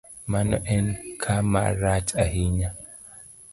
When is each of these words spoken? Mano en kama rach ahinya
Mano 0.31 0.57
en 0.75 0.85
kama 1.23 1.63
rach 1.81 2.09
ahinya 2.23 2.69